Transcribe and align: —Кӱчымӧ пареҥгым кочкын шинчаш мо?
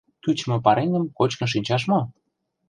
—Кӱчымӧ 0.23 0.57
пареҥгым 0.65 1.05
кочкын 1.17 1.47
шинчаш 1.53 1.83
мо? 1.91 1.99